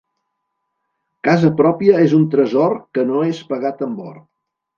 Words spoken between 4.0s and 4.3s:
or.